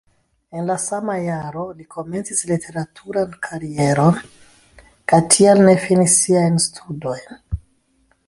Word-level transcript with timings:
En 0.59 0.69
la 0.69 0.75
sama 0.83 1.17
jaro 1.23 1.65
li 1.81 1.83
komencis 1.95 2.39
literaturan 2.51 3.35
karieron 3.47 4.17
kaj 5.13 5.21
tial 5.35 5.61
ne 5.67 5.75
finis 5.87 6.19
siajn 6.23 6.57
studojn. 6.69 7.39